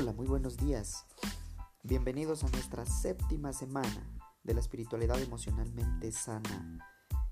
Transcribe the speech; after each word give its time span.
Hola, 0.00 0.14
muy 0.14 0.26
buenos 0.26 0.56
días. 0.56 1.04
Bienvenidos 1.82 2.42
a 2.42 2.48
nuestra 2.48 2.86
séptima 2.86 3.52
semana 3.52 4.10
de 4.44 4.54
la 4.54 4.60
espiritualidad 4.60 5.20
emocionalmente 5.20 6.10
sana. 6.10 6.78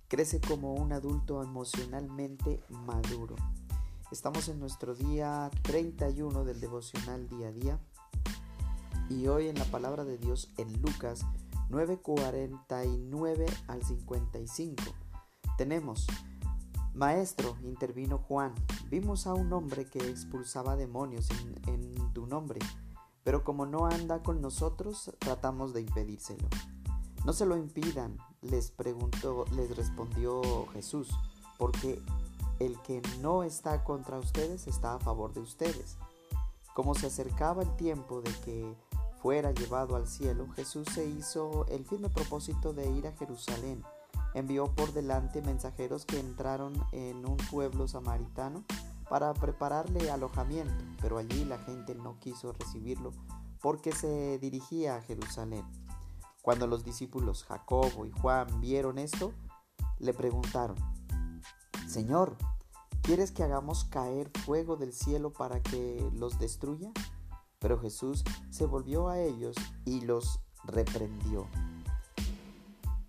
Crece 0.07 0.39
como 0.39 0.75
un 0.75 0.93
adulto 0.93 1.43
emocionalmente 1.43 2.61
maduro. 2.69 3.37
Estamos 4.13 4.51
en 4.51 4.61
nuestro 4.61 4.95
día 4.95 5.51
31 5.63 6.45
del 6.45 6.61
devocional 6.61 7.27
día 7.31 7.49
a 7.49 7.53
día 7.53 7.81
y 9.09 9.29
hoy 9.29 9.49
en 9.49 9.59
la 9.59 9.65
palabra 9.65 10.05
de 10.05 10.19
Dios 10.19 10.53
en 10.59 10.71
Lucas 10.83 11.25
9:49 11.71 13.47
al 13.67 13.83
55 13.83 14.83
tenemos 15.57 16.07
Maestro, 16.99 17.57
intervino 17.63 18.19
Juan, 18.19 18.53
vimos 18.91 19.29
a 19.29 19.33
un 19.33 19.53
hombre 19.53 19.85
que 19.89 20.01
expulsaba 20.01 20.75
demonios 20.75 21.29
en, 21.69 22.13
tu 22.13 22.27
nombre, 22.27 22.59
pero 23.23 23.45
como 23.45 23.67
no 23.67 23.87
anda 23.87 24.21
con 24.25 24.41
nosotros, 24.41 25.13
tratamos 25.21 25.73
de 25.73 25.83
impedírselo. 25.83 26.49
No 27.25 27.33
se 27.33 27.47
lo 27.47 27.57
impidan, 27.57 28.19
les 28.43 28.73
preguntó, 28.73 29.45
les 29.55 29.77
respondió 29.77 30.67
Jesús, 30.73 31.09
porque 31.57 32.03
el 32.59 32.77
que 32.83 33.01
no 33.21 33.45
está 33.45 33.85
contra 33.85 34.19
ustedes 34.19 34.67
está 34.67 34.95
a 34.95 34.99
favor 34.99 35.33
de 35.33 35.41
ustedes. 35.41 35.99
Como 36.75 36.97
se 36.97 37.07
acercaba 37.07 37.63
el 37.63 37.77
tiempo 37.77 38.23
de 38.23 38.33
que 38.41 38.75
fuera 39.23 39.53
llevado 39.53 39.95
al 39.95 40.09
cielo, 40.09 40.49
Jesús 40.57 40.89
se 40.93 41.07
hizo 41.07 41.65
el 41.69 41.85
firme 41.85 42.09
propósito 42.09 42.73
de 42.73 42.91
ir 42.91 43.07
a 43.07 43.13
Jerusalén 43.13 43.85
envió 44.39 44.67
por 44.75 44.93
delante 44.93 45.43
mensajeros 45.43 46.05
que 46.05 46.19
entraron 46.19 46.75
en 46.93 47.27
un 47.27 47.37
pueblo 47.37 47.89
samaritano 47.89 48.65
para 49.09 49.33
prepararle 49.35 50.11
alojamiento, 50.11 50.85
pero 51.01 51.19
allí 51.19 51.45
la 51.45 51.59
gente 51.59 51.95
no 51.95 52.19
quiso 52.21 52.53
recibirlo 52.53 53.13
porque 53.61 53.93
se 53.93 54.39
dirigía 54.39 54.97
a 54.97 55.03
Jerusalén. 55.03 55.65
Cuando 56.43 56.67
los 56.67 56.85
discípulos 56.85 57.45
Jacobo 57.45 58.07
y 58.07 58.11
Juan 58.11 58.61
vieron 58.61 58.99
esto, 58.99 59.33
le 59.99 60.15
preguntaron, 60.15 60.77
Señor, 61.87 62.37
¿quieres 63.03 63.33
que 63.33 63.43
hagamos 63.43 63.85
caer 63.85 64.31
fuego 64.45 64.77
del 64.77 64.93
cielo 64.93 65.33
para 65.33 65.63
que 65.63 66.09
los 66.15 66.39
destruya? 66.39 66.93
Pero 67.59 67.81
Jesús 67.81 68.23
se 68.51 68.67
volvió 68.67 69.09
a 69.09 69.19
ellos 69.19 69.57
y 69.85 70.03
los 70.03 70.41
reprendió. 70.65 71.49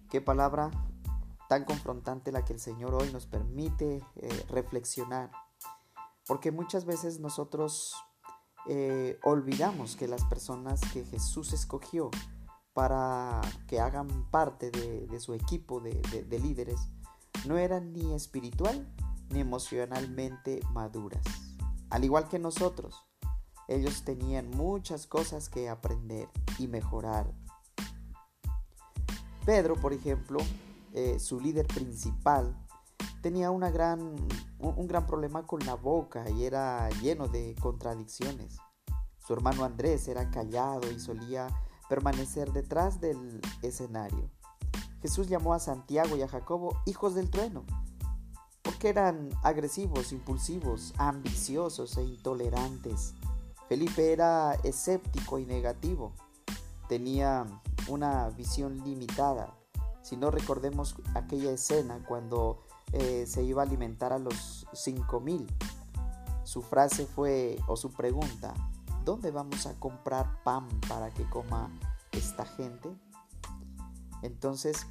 Qué 0.10 0.22
palabra 0.22 0.72
tan 1.50 1.66
confrontante 1.66 2.32
la 2.32 2.46
que 2.46 2.54
el 2.54 2.60
Señor 2.60 2.94
hoy 2.94 3.12
nos 3.12 3.26
permite 3.26 4.04
eh, 4.18 4.46
reflexionar. 4.50 5.32
Porque 6.28 6.52
muchas 6.52 6.86
veces 6.86 7.20
nosotros 7.20 7.96
eh, 8.68 9.20
olvidamos 9.24 9.96
que 9.96 10.08
las 10.08 10.24
personas 10.26 10.80
que 10.94 11.04
Jesús 11.06 11.52
escogió 11.52 12.12
para 12.74 13.42
que 13.68 13.80
hagan 13.80 14.30
parte 14.30 14.70
de, 14.70 15.20
su 15.20 15.34
equipo 15.34 15.80
de, 15.80 15.96
de 16.30 16.40
líderes 16.40 16.80
no 17.48 17.58
eran 17.58 17.94
ni 17.94 18.14
espiritual 18.14 18.88
ni 19.30 19.40
emocionalmente 19.40 20.60
maduras. 20.72 21.24
Al 21.90 22.04
igual 22.04 22.28
que 22.30 22.38
nosotros, 22.38 23.08
ellos 23.68 24.04
tenían 24.04 24.52
muchas 24.52 25.08
cosas 25.08 25.50
que 25.50 25.68
aprender 25.68 26.30
y 26.60 26.68
mejorar. 26.68 27.34
Pedro, 29.46 29.76
por 29.76 29.94
ejemplo, 29.94 30.40
eh, 30.94 31.20
su 31.20 31.40
líder 31.40 31.68
principal, 31.68 32.56
tenía 33.22 33.52
una 33.52 33.70
gran, 33.70 34.16
un 34.60 34.88
gran 34.88 35.06
problema 35.06 35.46
con 35.46 35.66
la 35.66 35.76
boca 35.76 36.30
y 36.30 36.46
era 36.46 36.90
lleno 37.02 37.28
de 37.28 37.56
contradicciones. 37.60 38.58
Su 39.18 39.34
hermano 39.34 39.64
Andrés 39.64 40.08
era 40.08 40.32
callado 40.32 40.90
y 40.92 41.00
solía 41.00 41.48
permanecer 41.88 42.52
detrás 42.52 43.00
del 43.00 43.42
escenario. 43.62 44.32
Jesús 45.02 45.28
llamó 45.28 45.54
a 45.54 45.60
Santiago 45.60 46.18
y 46.18 46.22
a 46.22 46.28
Jacobo 46.28 46.82
hijos 46.86 47.16
del 47.16 47.30
trueno, 47.30 47.64
porque 48.62 48.90
eran 48.90 49.30
agresivos, 49.44 50.12
impulsivos, 50.12 50.94
ambiciosos 50.98 51.98
e 51.98 52.04
intolerantes. 52.04 53.14
Felipe 53.68 54.12
era 54.12 54.56
escéptico 54.64 55.40
y 55.40 55.46
negativo, 55.46 56.14
tenía 56.88 57.46
una 57.88 58.30
visión 58.30 58.84
limitada 58.84 59.59
si 60.10 60.18
no 60.18 60.32
recordemos 60.32 60.96
aquella 61.14 61.52
escena 61.52 62.04
cuando 62.08 62.64
eh, 62.94 63.26
se 63.28 63.44
iba 63.44 63.62
a 63.62 63.66
alimentar 63.66 64.12
a 64.12 64.18
los 64.18 64.66
5000. 64.74 65.46
Su 66.44 66.64
frase 66.64 67.06
fue, 67.06 67.60
o 67.68 67.78
su 67.78 67.92
pregunta, 67.92 68.56
¿dónde 69.06 69.30
vamos 69.30 69.68
a 69.68 69.80
comprar 69.80 70.42
pan 70.44 70.68
para 70.88 71.12
que 71.12 71.30
coma 71.30 71.70
esta 72.12 72.44
gente? 72.44 72.90
Entonces, 74.24 74.88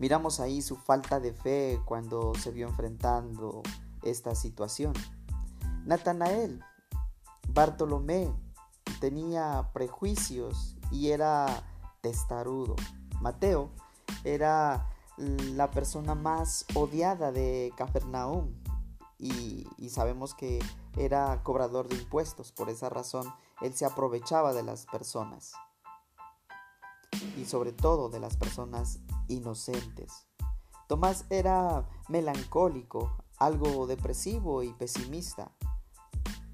miramos 0.00 0.40
ahí 0.40 0.60
su 0.60 0.74
falta 0.74 1.20
de 1.20 1.32
fe 1.32 1.80
cuando 1.84 2.34
se 2.34 2.50
vio 2.50 2.66
enfrentando 2.66 3.62
esta 4.02 4.34
situación. 4.34 4.92
Natanael, 5.84 6.64
Bartolomé, 7.50 8.28
tenía 8.98 9.70
prejuicios 9.72 10.76
y 10.90 11.10
era 11.10 11.62
testarudo. 12.00 12.74
Mateo 13.20 13.70
era 14.24 14.88
la 15.16 15.70
persona 15.70 16.14
más 16.14 16.64
odiada 16.74 17.32
de 17.32 17.72
Capernaum 17.76 18.54
y, 19.18 19.66
sabemos 19.90 20.34
que 20.34 20.60
era 20.96 21.42
cobrador 21.42 21.88
de 21.88 21.96
impuestos, 21.96 22.52
por 22.52 22.68
esa 22.68 22.88
razón 22.88 23.26
él 23.62 23.74
se 23.74 23.84
aprovechaba 23.84 24.52
de 24.52 24.62
las 24.62 24.86
personas 24.86 25.52
y 27.36 27.46
sobre 27.46 27.72
todo 27.72 28.10
de 28.10 28.20
las 28.20 28.36
personas 28.36 29.00
inocentes. 29.26 30.26
Tomás 30.86 31.24
era 31.30 31.88
melancólico, 32.08 33.16
algo 33.38 33.86
depresivo 33.86 34.62
y 34.62 34.72
pesimista. 34.72 35.50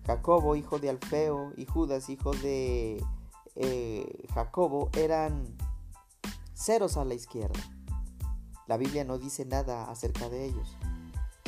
Jacobo, 0.06 0.56
hijo 0.56 0.78
de 0.78 0.90
Alfeo, 0.90 1.52
y 1.56 1.66
Judas, 1.66 2.08
hijo 2.08 2.32
de 2.32 3.04
eh, 3.56 4.26
Jacobo, 4.34 4.90
eran 4.94 5.56
ceros 6.54 6.96
a 6.96 7.04
la 7.04 7.14
izquierda. 7.14 7.60
La 8.66 8.76
Biblia 8.76 9.04
no 9.04 9.18
dice 9.18 9.44
nada 9.44 9.90
acerca 9.90 10.28
de 10.28 10.46
ellos. 10.46 10.76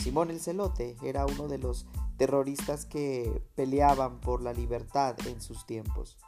Simón 0.03 0.31
el 0.31 0.41
Celote 0.41 0.97
era 1.03 1.27
uno 1.27 1.49
de 1.49 1.59
los 1.59 1.87
terroristas 2.17 2.85
que 2.85 3.43
peleaban 3.55 4.21
por 4.21 4.43
la 4.43 4.53
libertad 4.53 5.17
en 5.27 5.41
sus 5.41 5.67
tiempos. 5.67 6.19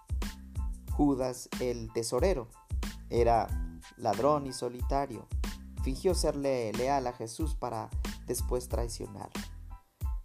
Judas 0.93 1.49
el 1.61 1.93
tesorero 1.93 2.49
era 3.11 3.47
ladrón 3.97 4.47
y 4.47 4.53
solitario. 4.53 5.27
Fingió 5.83 6.15
serle 6.15 6.73
leal 6.73 7.07
a 7.07 7.13
Jesús 7.13 7.55
para 7.55 7.89
después 8.27 8.69
traicionar. 8.69 9.31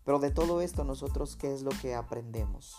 Pero 0.03 0.19
de 0.19 0.31
todo 0.31 0.61
esto 0.61 0.83
nosotros, 0.83 1.35
¿qué 1.35 1.53
es 1.53 1.61
lo 1.61 1.71
que 1.81 1.95
aprendemos? 1.95 2.75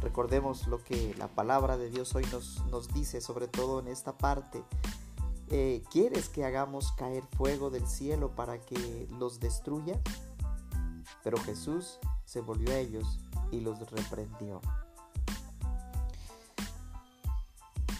Recordemos 0.00 0.66
lo 0.66 0.82
que 0.82 1.14
la 1.18 1.28
palabra 1.28 1.76
de 1.76 1.90
Dios 1.90 2.14
hoy 2.14 2.24
nos, 2.30 2.64
nos 2.66 2.88
dice, 2.92 3.20
sobre 3.20 3.48
todo 3.48 3.80
en 3.80 3.88
esta 3.88 4.16
parte 4.16 4.62
eh, 5.56 5.84
¿Quieres 5.88 6.28
que 6.28 6.44
hagamos 6.44 6.90
caer 6.94 7.22
fuego 7.36 7.70
del 7.70 7.86
cielo 7.86 8.34
para 8.34 8.58
que 8.58 9.06
los 9.20 9.38
destruya? 9.38 10.00
Pero 11.22 11.38
Jesús 11.38 12.00
se 12.24 12.40
volvió 12.40 12.72
a 12.72 12.78
ellos 12.78 13.20
y 13.52 13.60
los 13.60 13.78
reprendió. 13.88 14.60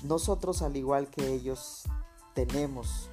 Nosotros, 0.02 0.62
al 0.62 0.76
igual 0.76 1.10
que 1.10 1.32
ellos, 1.32 1.84
tenemos 2.34 3.08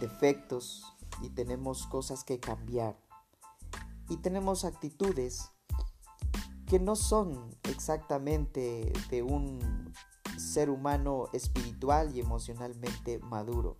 defectos 0.00 0.92
y 1.22 1.30
tenemos 1.30 1.86
cosas 1.86 2.24
que 2.24 2.38
cambiar. 2.38 2.94
Y 4.10 4.18
tenemos 4.18 4.66
actitudes 4.66 5.50
que 6.66 6.78
no 6.78 6.94
son 6.94 7.56
exactamente 7.62 8.92
de 9.08 9.22
un 9.22 9.94
ser 10.56 10.70
humano 10.70 11.28
espiritual 11.34 12.16
y 12.16 12.20
emocionalmente 12.20 13.18
maduro. 13.18 13.76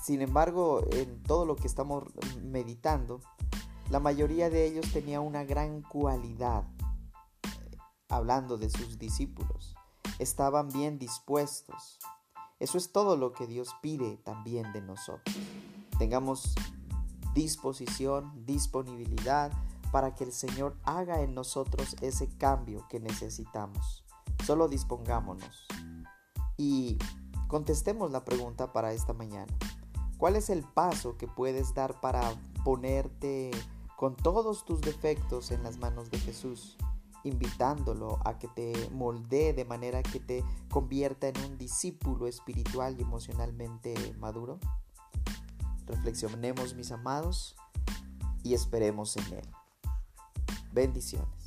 Sin 0.00 0.22
embargo, 0.22 0.84
en 0.92 1.20
todo 1.24 1.44
lo 1.44 1.56
que 1.56 1.66
estamos 1.66 2.04
meditando, 2.40 3.20
la 3.90 3.98
mayoría 3.98 4.48
de 4.48 4.66
ellos 4.66 4.92
tenía 4.92 5.20
una 5.20 5.42
gran 5.42 5.82
cualidad, 5.82 6.62
hablando 8.08 8.58
de 8.58 8.70
sus 8.70 8.96
discípulos. 8.96 9.74
Estaban 10.20 10.68
bien 10.68 11.00
dispuestos. 11.00 11.98
Eso 12.60 12.78
es 12.78 12.92
todo 12.92 13.16
lo 13.16 13.32
que 13.32 13.48
Dios 13.48 13.74
pide 13.82 14.18
también 14.18 14.72
de 14.72 14.82
nosotros. 14.82 15.36
Tengamos 15.98 16.54
disposición, 17.34 18.46
disponibilidad 18.46 19.50
para 19.90 20.14
que 20.14 20.22
el 20.22 20.32
Señor 20.32 20.76
haga 20.84 21.22
en 21.22 21.34
nosotros 21.34 21.96
ese 22.02 22.28
cambio 22.38 22.86
que 22.88 23.00
necesitamos. 23.00 24.04
Solo 24.50 24.66
dispongámonos 24.66 25.68
y 26.56 26.98
contestemos 27.46 28.10
la 28.10 28.24
pregunta 28.24 28.72
para 28.72 28.92
esta 28.92 29.12
mañana. 29.12 29.56
¿Cuál 30.18 30.34
es 30.34 30.50
el 30.50 30.64
paso 30.64 31.16
que 31.16 31.28
puedes 31.28 31.72
dar 31.72 32.00
para 32.00 32.20
ponerte 32.64 33.52
con 33.96 34.16
todos 34.16 34.64
tus 34.64 34.80
defectos 34.80 35.52
en 35.52 35.62
las 35.62 35.78
manos 35.78 36.10
de 36.10 36.18
Jesús, 36.18 36.76
invitándolo 37.22 38.18
a 38.24 38.40
que 38.40 38.48
te 38.48 38.90
moldee 38.90 39.52
de 39.52 39.64
manera 39.64 40.02
que 40.02 40.18
te 40.18 40.42
convierta 40.68 41.28
en 41.28 41.36
un 41.44 41.56
discípulo 41.56 42.26
espiritual 42.26 42.96
y 42.98 43.02
emocionalmente 43.02 43.94
maduro? 44.18 44.58
Reflexionemos, 45.86 46.74
mis 46.74 46.90
amados, 46.90 47.54
y 48.42 48.54
esperemos 48.54 49.16
en 49.16 49.32
Él. 49.32 49.48
Bendiciones. 50.72 51.39